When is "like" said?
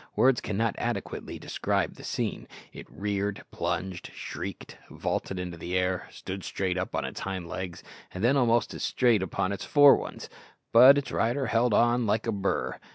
12.07-12.25